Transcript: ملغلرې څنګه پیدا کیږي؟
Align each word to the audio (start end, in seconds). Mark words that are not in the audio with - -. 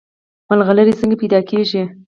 ملغلرې 0.49 0.93
څنګه 0.99 1.15
پیدا 1.21 1.39
کیږي؟ 1.49 1.83